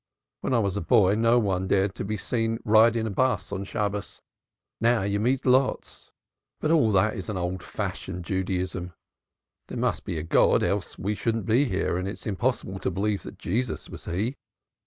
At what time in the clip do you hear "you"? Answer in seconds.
5.03-5.19